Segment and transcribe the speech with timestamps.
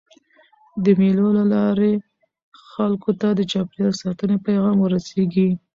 [0.83, 1.93] د مېلو له لاري
[2.71, 5.49] خلکو ته د چاپېریال ساتني پیغام وررسېږي.